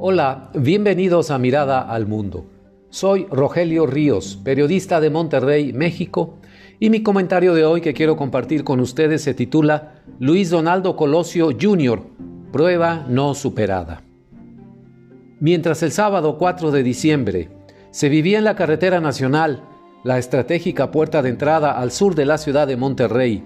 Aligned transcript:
Hola, 0.00 0.50
bienvenidos 0.54 1.32
a 1.32 1.38
Mirada 1.38 1.80
al 1.80 2.06
Mundo. 2.06 2.46
Soy 2.88 3.26
Rogelio 3.32 3.84
Ríos, 3.84 4.38
periodista 4.44 5.00
de 5.00 5.10
Monterrey, 5.10 5.72
México, 5.72 6.38
y 6.78 6.88
mi 6.88 7.02
comentario 7.02 7.52
de 7.52 7.64
hoy 7.64 7.80
que 7.80 7.94
quiero 7.94 8.16
compartir 8.16 8.62
con 8.62 8.78
ustedes 8.78 9.22
se 9.22 9.34
titula 9.34 10.04
Luis 10.20 10.50
Donaldo 10.50 10.94
Colosio 10.94 11.48
Jr., 11.60 12.00
prueba 12.52 13.06
no 13.08 13.34
superada. 13.34 14.04
Mientras 15.40 15.82
el 15.82 15.90
sábado 15.90 16.38
4 16.38 16.70
de 16.70 16.84
diciembre 16.84 17.48
se 17.90 18.08
vivía 18.08 18.38
en 18.38 18.44
la 18.44 18.54
carretera 18.54 19.00
nacional, 19.00 19.64
la 20.04 20.18
estratégica 20.18 20.92
puerta 20.92 21.22
de 21.22 21.30
entrada 21.30 21.72
al 21.72 21.90
sur 21.90 22.14
de 22.14 22.24
la 22.24 22.38
ciudad 22.38 22.68
de 22.68 22.76
Monterrey, 22.76 23.42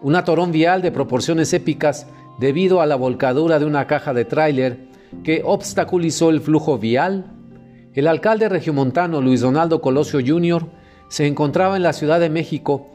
un 0.00 0.16
atorón 0.16 0.52
vial 0.52 0.80
de 0.80 0.90
proporciones 0.90 1.52
épicas 1.52 2.06
debido 2.40 2.80
a 2.80 2.86
la 2.86 2.96
volcadura 2.96 3.58
de 3.58 3.66
una 3.66 3.86
caja 3.86 4.14
de 4.14 4.24
tráiler 4.24 4.90
que 5.24 5.42
obstaculizó 5.44 6.30
el 6.30 6.40
flujo 6.40 6.78
vial, 6.78 7.32
el 7.94 8.08
alcalde 8.08 8.48
regiomontano 8.48 9.20
Luis 9.20 9.40
Donaldo 9.42 9.80
Colosio 9.80 10.20
Jr. 10.24 10.66
se 11.08 11.26
encontraba 11.26 11.76
en 11.76 11.82
la 11.82 11.92
Ciudad 11.92 12.20
de 12.20 12.30
México 12.30 12.88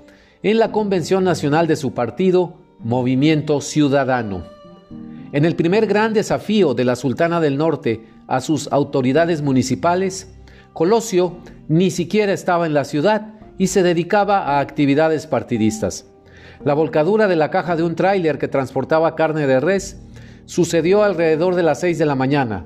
en 0.44 0.60
la 0.60 0.72
convención 0.72 1.24
nacional 1.24 1.68
de 1.68 1.76
su 1.76 1.94
partido, 1.94 2.56
Movimiento 2.80 3.62
Ciudadano. 3.62 4.44
En 5.32 5.46
el 5.46 5.56
primer 5.56 5.88
gran 5.88 6.14
desafío 6.14 6.74
de 6.74 6.86
la 6.86 6.96
Sultana 6.96 7.42
del 7.42 7.58
Norte 7.58 8.06
a 8.28 8.42
sus 8.42 8.72
autoridades 8.72 9.42
municipales, 9.42 10.34
Colosio 10.74 11.38
ni 11.68 11.92
siquiera 11.92 12.34
estaba 12.34 12.66
en 12.66 12.74
la 12.74 12.86
ciudad 12.86 13.34
y 13.58 13.68
se 13.68 13.84
dedicaba 13.84 14.44
a 14.44 14.60
actividades 14.60 15.28
partidistas. 15.28 16.06
La 16.64 16.74
volcadura 16.74 17.28
de 17.28 17.36
la 17.36 17.52
caja 17.52 17.76
de 17.76 17.84
un 17.84 17.96
tráiler 17.96 18.38
que 18.38 18.48
transportaba 18.48 19.16
carne 19.16 19.48
de 19.48 19.60
res 19.60 20.07
sucedió 20.48 21.04
alrededor 21.04 21.56
de 21.56 21.64
las 21.64 21.82
6 21.82 22.00
de 22.00 22.06
la 22.06 22.16
mañana 22.16 22.66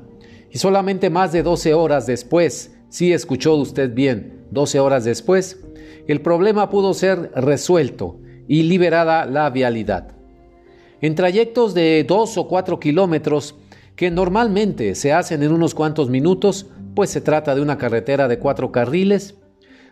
y 0.52 0.60
solamente 0.60 1.10
más 1.10 1.32
de 1.32 1.44
12 1.44 1.74
horas 1.74 2.06
después, 2.06 2.78
si 2.90 3.12
escuchó 3.12 3.56
usted 3.56 3.94
bien, 3.94 4.46
12 4.52 4.80
horas 4.80 5.04
después, 5.04 5.60
el 6.08 6.22
problema 6.22 6.70
pudo 6.70 6.94
ser 6.94 7.32
resuelto 7.36 8.20
y 8.48 8.64
liberada 8.64 9.26
la 9.26 9.50
vialidad. 9.50 10.16
En 11.02 11.16
trayectos 11.16 11.74
de 11.74 12.06
2 12.08 12.38
o 12.38 12.48
4 12.48 12.80
kilómetros, 12.80 13.56
que 13.96 14.12
normalmente 14.12 14.94
se 14.94 15.14
hacen 15.14 15.42
en 15.42 15.52
unos 15.52 15.74
cuantos 15.74 16.10
minutos, 16.10 16.68
pues 16.96 17.10
se 17.10 17.22
trata 17.22 17.56
de 17.56 17.62
una 17.62 17.78
carretera 17.78 18.28
de 18.28 18.40
cuatro 18.40 18.72
carriles, 18.72 19.36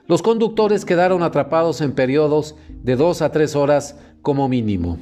los 0.06 0.22
conductores 0.22 0.86
quedaron 0.86 1.24
atrapados 1.24 1.82
en 1.82 1.94
periodos 1.94 2.56
de 2.70 2.96
2 2.96 3.22
a 3.22 3.32
3 3.32 3.56
horas 3.56 3.98
como 4.22 4.48
mínimo. 4.48 4.98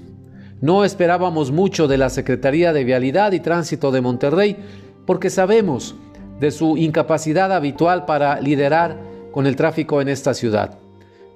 No 0.60 0.84
esperábamos 0.84 1.52
mucho 1.52 1.88
de 1.88 2.00
la 2.00 2.10
Secretaría 2.10 2.74
de 2.74 2.84
Vialidad 2.84 3.32
y 3.32 3.40
Tránsito 3.40 3.92
de 3.92 4.02
Monterrey 4.02 4.58
porque 5.06 5.30
sabemos 5.30 5.96
de 6.40 6.50
su 6.50 6.78
incapacidad 6.78 7.52
habitual 7.54 8.06
para 8.06 8.42
liderar 8.42 8.98
con 9.32 9.46
el 9.46 9.56
tráfico 9.56 10.02
en 10.02 10.10
esta 10.10 10.34
ciudad. 10.34 10.80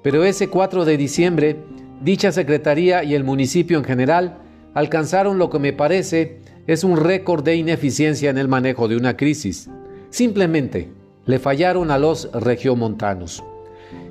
Pero 0.02 0.23
ese 0.23 0.47
4 0.47 0.86
de 0.86 0.97
diciembre, 0.97 1.58
dicha 2.02 2.31
Secretaría 2.31 3.03
y 3.03 3.13
el 3.13 3.23
municipio 3.23 3.78
en 3.78 3.83
general 3.83 4.39
alcanzaron 4.73 5.38
lo 5.38 5.52
que 5.52 5.59
me 5.59 5.73
parece 5.73 6.39
es 6.66 6.83
un 6.83 6.97
récord 6.97 7.44
de 7.44 7.56
ineficiencia 7.56 8.31
en 8.31 8.39
el 8.39 8.47
manejo 8.47 8.88
de 8.88 8.97
una 8.97 9.17
crisis. 9.17 9.69
Simplemente 10.09 10.89
le 11.28 11.38
fallaron 11.38 11.91
a 11.91 12.00
los 12.00 12.31
regiomontanos. 12.33 13.44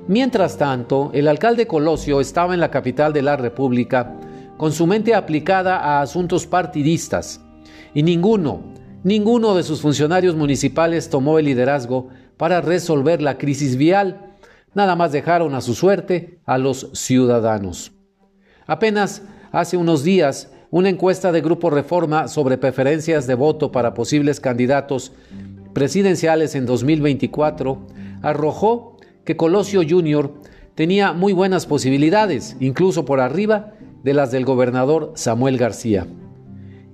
Mientras 0.07 0.57
tanto, 0.57 1.11
el 1.13 1.27
alcalde 1.27 1.67
Colosio 1.67 2.21
estaba 2.21 2.53
en 2.53 2.61
la 2.61 2.71
capital 2.71 3.11
de 3.11 3.21
la 3.23 3.35
República 3.35 4.15
con 4.61 4.73
su 4.73 4.85
mente 4.85 5.15
aplicada 5.15 5.77
a 5.77 6.01
asuntos 6.03 6.45
partidistas, 6.45 7.41
y 7.95 8.03
ninguno, 8.03 8.61
ninguno 9.03 9.55
de 9.55 9.63
sus 9.63 9.81
funcionarios 9.81 10.35
municipales 10.35 11.09
tomó 11.09 11.39
el 11.39 11.45
liderazgo 11.45 12.09
para 12.37 12.61
resolver 12.61 13.23
la 13.23 13.39
crisis 13.39 13.75
vial, 13.75 14.35
nada 14.75 14.95
más 14.95 15.11
dejaron 15.11 15.55
a 15.55 15.61
su 15.61 15.73
suerte 15.73 16.37
a 16.45 16.59
los 16.59 16.91
ciudadanos. 16.93 17.93
Apenas 18.67 19.23
hace 19.51 19.77
unos 19.77 20.03
días, 20.03 20.51
una 20.69 20.89
encuesta 20.89 21.31
de 21.31 21.41
Grupo 21.41 21.71
Reforma 21.71 22.27
sobre 22.27 22.59
preferencias 22.59 23.25
de 23.25 23.33
voto 23.33 23.71
para 23.71 23.95
posibles 23.95 24.39
candidatos 24.39 25.11
presidenciales 25.73 26.53
en 26.53 26.67
2024 26.67 27.87
arrojó 28.21 28.97
que 29.25 29.35
Colosio 29.35 29.81
Jr. 29.81 30.31
tenía 30.75 31.13
muy 31.13 31.33
buenas 31.33 31.65
posibilidades, 31.65 32.57
incluso 32.59 33.05
por 33.05 33.21
arriba 33.21 33.73
de 34.03 34.13
las 34.13 34.31
del 34.31 34.45
gobernador 34.45 35.13
Samuel 35.15 35.57
García. 35.57 36.07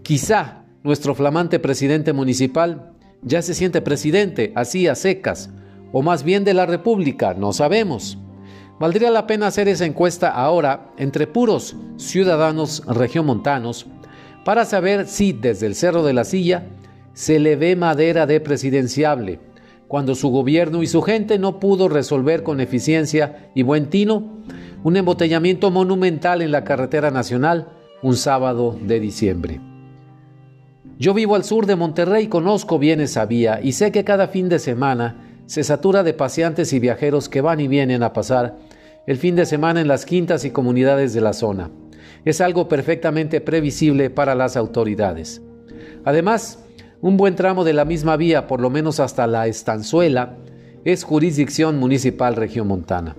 Quizá 0.04 0.66
nuestro 0.84 1.16
flamante 1.16 1.60
presidente 1.60 2.14
municipal 2.14 2.94
ya 3.22 3.42
se 3.42 3.54
siente 3.54 3.82
presidente, 3.82 4.52
así 4.56 4.88
a 4.88 4.96
secas, 4.96 5.50
o 5.92 6.02
más 6.02 6.24
bien 6.24 6.44
de 6.44 6.54
la 6.54 6.66
República, 6.66 7.34
no 7.34 7.54
sabemos. 7.54 8.18
Valdría 8.80 9.10
la 9.10 9.26
pena 9.26 9.48
hacer 9.48 9.68
esa 9.68 9.86
encuesta 9.86 10.30
ahora 10.30 10.92
entre 10.98 11.28
puros 11.28 11.76
ciudadanos 11.98 12.84
regiomontanos 12.86 13.88
para 14.46 14.66
saber 14.66 15.08
si 15.08 15.34
desde 15.34 15.66
el 15.66 15.76
Cerro 15.76 16.04
de 16.04 16.14
la 16.14 16.24
Silla 16.24 16.68
se 17.14 17.40
le 17.40 17.56
ve 17.56 17.76
madera 17.76 18.28
de 18.28 18.40
presidenciable, 18.40 19.40
cuando 19.88 20.16
su 20.16 20.30
gobierno 20.30 20.84
y 20.84 20.88
su 20.88 21.02
gente 21.02 21.40
no 21.40 21.60
pudo 21.60 21.88
resolver 21.90 22.44
con 22.44 22.60
eficiencia 22.60 23.50
y 23.56 23.64
buen 23.64 23.90
tino 23.90 24.44
un 24.84 24.98
embotellamiento 24.98 25.72
monumental 25.72 26.42
en 26.42 26.52
la 26.52 26.64
carretera 26.64 27.12
nacional 27.12 27.70
un 28.02 28.16
sábado 28.16 28.78
de 28.82 29.00
diciembre. 29.00 29.60
Yo 31.00 31.14
vivo 31.14 31.36
al 31.36 31.44
sur 31.44 31.66
de 31.66 31.76
Monterrey, 31.76 32.28
conozco 32.28 32.80
bien 32.80 33.02
esa 33.02 33.26
vía 33.26 33.60
y 33.62 33.74
sé 33.74 33.92
que 33.92 34.04
cada 34.04 34.28
fin 34.28 34.50
de 34.50 34.60
semana 34.60 35.42
se 35.46 35.64
satura 35.64 36.04
de 36.04 36.14
paseantes 36.14 36.74
y 36.74 36.80
viajeros 36.80 37.30
que 37.30 37.42
van 37.42 37.60
y 37.60 37.68
vienen 37.68 38.04
a 38.04 38.14
pasar 38.14 38.58
el 39.06 39.18
fin 39.18 39.36
de 39.36 39.46
semana 39.46 39.80
en 39.80 39.88
las 39.88 40.06
quintas 40.06 40.44
y 40.44 40.52
comunidades 40.52 41.14
de 41.14 41.22
la 41.22 41.34
zona. 41.34 41.72
Es 42.26 42.42
algo 42.42 42.68
perfectamente 42.68 43.42
previsible 43.42 44.10
para 44.10 44.36
las 44.36 44.58
autoridades. 44.58 45.42
Además, 46.04 46.60
un 47.02 47.18
buen 47.18 47.36
tramo 47.36 47.64
de 47.64 47.74
la 47.74 47.86
misma 47.86 48.18
vía, 48.18 48.48
por 48.48 48.60
lo 48.60 48.70
menos 48.70 49.00
hasta 49.00 49.28
la 49.28 49.48
estanzuela, 49.48 50.38
es 50.84 51.04
jurisdicción 51.04 51.78
municipal 51.78 52.36
regiomontana. 52.36 53.16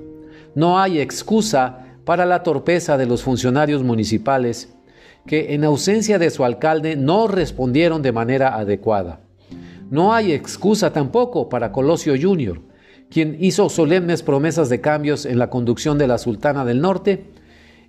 No 0.55 0.81
hay 0.81 1.01
excusa 1.01 1.87
para 2.05 2.27
la 2.27 2.43
torpeza 2.43 2.97
de 2.97 3.07
los 3.07 3.23
funcionarios 3.23 3.85
municipales 3.85 4.75
que 5.27 5.55
en 5.55 5.65
ausencia 5.65 6.19
de 6.19 6.31
su 6.31 6.45
alcalde 6.45 6.97
no 6.97 7.29
respondieron 7.29 8.03
de 8.03 8.13
manera 8.13 8.57
adecuada. 8.57 9.21
No 9.91 10.13
hay 10.15 10.33
excusa 10.33 10.93
tampoco 10.93 11.49
para 11.49 11.71
Colosio 11.71 12.15
Jr., 12.21 12.61
quien 13.11 13.37
hizo 13.41 13.69
solemnes 13.69 14.23
promesas 14.23 14.69
de 14.69 14.81
cambios 14.81 15.25
en 15.25 15.39
la 15.39 15.51
conducción 15.51 15.99
de 15.99 16.09
la 16.09 16.19
Sultana 16.19 16.65
del 16.65 16.81
Norte 16.81 17.31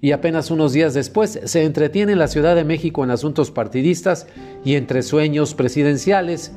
y 0.02 0.12
apenas 0.12 0.50
unos 0.52 0.74
días 0.74 0.94
después 0.94 1.40
se 1.44 1.64
entretiene 1.64 2.14
en 2.14 2.20
la 2.20 2.28
Ciudad 2.28 2.56
de 2.56 2.64
México 2.64 3.04
en 3.04 3.12
asuntos 3.12 3.52
partidistas 3.52 4.28
y 4.64 4.76
entre 4.76 5.02
sueños 5.02 5.54
presidenciales, 5.54 6.54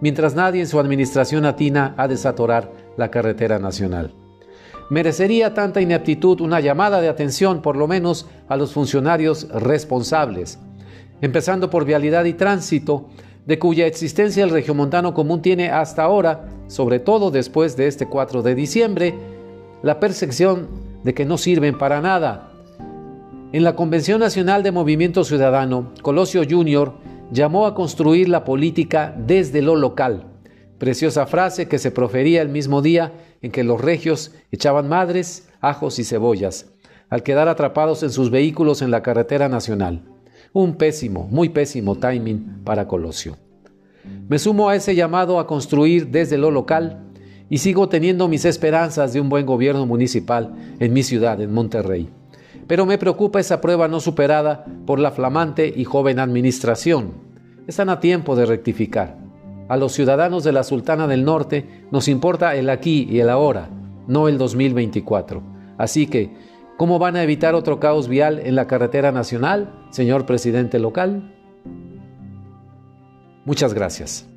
mientras 0.00 0.34
nadie 0.34 0.60
en 0.60 0.68
su 0.68 0.78
administración 0.78 1.44
atina 1.44 1.94
a 1.96 2.08
desatorar 2.08 2.72
la 2.96 3.10
carretera 3.10 3.58
nacional. 3.58 4.14
Merecería 4.90 5.54
tanta 5.54 5.80
ineptitud 5.80 6.40
una 6.40 6.60
llamada 6.60 7.00
de 7.00 7.08
atención, 7.08 7.62
por 7.62 7.76
lo 7.76 7.88
menos, 7.88 8.28
a 8.48 8.56
los 8.56 8.72
funcionarios 8.72 9.48
responsables, 9.50 10.58
empezando 11.20 11.70
por 11.70 11.84
vialidad 11.84 12.26
y 12.26 12.34
tránsito, 12.34 13.08
de 13.46 13.58
cuya 13.58 13.86
existencia 13.86 14.44
el 14.44 14.50
regiomontano 14.50 15.14
común 15.14 15.42
tiene 15.42 15.70
hasta 15.70 16.02
ahora, 16.02 16.48
sobre 16.66 16.98
todo 16.98 17.30
después 17.30 17.76
de 17.76 17.86
este 17.86 18.06
4 18.06 18.42
de 18.42 18.54
diciembre, 18.54 19.14
la 19.82 20.00
percepción 20.00 20.68
de 21.02 21.12
que 21.12 21.26
no 21.26 21.36
sirven 21.36 21.76
para 21.76 22.00
nada. 22.00 22.53
En 23.54 23.62
la 23.62 23.76
Convención 23.76 24.18
Nacional 24.18 24.64
de 24.64 24.72
Movimiento 24.72 25.22
Ciudadano, 25.22 25.92
Colosio 26.02 26.42
Jr. 26.42 26.92
llamó 27.30 27.66
a 27.66 27.74
construir 27.76 28.28
la 28.28 28.42
política 28.42 29.14
desde 29.16 29.62
lo 29.62 29.76
local, 29.76 30.24
preciosa 30.78 31.24
frase 31.26 31.68
que 31.68 31.78
se 31.78 31.92
profería 31.92 32.42
el 32.42 32.48
mismo 32.48 32.82
día 32.82 33.12
en 33.42 33.52
que 33.52 33.62
los 33.62 33.80
regios 33.80 34.32
echaban 34.50 34.88
madres, 34.88 35.48
ajos 35.60 36.00
y 36.00 36.04
cebollas, 36.04 36.72
al 37.08 37.22
quedar 37.22 37.46
atrapados 37.46 38.02
en 38.02 38.10
sus 38.10 38.28
vehículos 38.28 38.82
en 38.82 38.90
la 38.90 39.04
carretera 39.04 39.48
nacional. 39.48 40.02
Un 40.52 40.74
pésimo, 40.74 41.28
muy 41.30 41.50
pésimo 41.50 41.94
timing 41.94 42.64
para 42.64 42.88
Colosio. 42.88 43.36
Me 44.28 44.40
sumo 44.40 44.68
a 44.68 44.74
ese 44.74 44.96
llamado 44.96 45.38
a 45.38 45.46
construir 45.46 46.08
desde 46.08 46.38
lo 46.38 46.50
local 46.50 47.04
y 47.48 47.58
sigo 47.58 47.88
teniendo 47.88 48.26
mis 48.26 48.46
esperanzas 48.46 49.12
de 49.12 49.20
un 49.20 49.28
buen 49.28 49.46
gobierno 49.46 49.86
municipal 49.86 50.56
en 50.80 50.92
mi 50.92 51.04
ciudad, 51.04 51.40
en 51.40 51.54
Monterrey. 51.54 52.10
Pero 52.66 52.86
me 52.86 52.98
preocupa 52.98 53.40
esa 53.40 53.60
prueba 53.60 53.88
no 53.88 54.00
superada 54.00 54.64
por 54.86 54.98
la 54.98 55.10
flamante 55.10 55.72
y 55.74 55.84
joven 55.84 56.18
administración. 56.18 57.12
Están 57.66 57.88
a 57.88 58.00
tiempo 58.00 58.36
de 58.36 58.46
rectificar. 58.46 59.16
A 59.68 59.76
los 59.76 59.92
ciudadanos 59.92 60.44
de 60.44 60.52
la 60.52 60.62
Sultana 60.62 61.06
del 61.06 61.24
Norte 61.24 61.86
nos 61.90 62.08
importa 62.08 62.54
el 62.54 62.68
aquí 62.68 63.06
y 63.10 63.20
el 63.20 63.30
ahora, 63.30 63.68
no 64.06 64.28
el 64.28 64.38
2024. 64.38 65.42
Así 65.78 66.06
que, 66.06 66.34
¿cómo 66.76 66.98
van 66.98 67.16
a 67.16 67.22
evitar 67.22 67.54
otro 67.54 67.80
caos 67.80 68.08
vial 68.08 68.38
en 68.38 68.54
la 68.54 68.66
carretera 68.66 69.12
nacional, 69.12 69.86
señor 69.90 70.26
presidente 70.26 70.78
local? 70.78 71.34
Muchas 73.44 73.74
gracias. 73.74 74.33